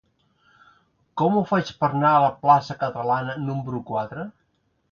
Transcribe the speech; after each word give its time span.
Com 1.21 1.35
ho 1.35 1.43
faig 1.51 1.69
per 1.83 1.89
anar 1.99 2.15
a 2.15 2.23
la 2.25 2.33
plaça 2.47 2.79
Catalana 2.81 3.39
número 3.47 3.83
quatre? 3.93 4.29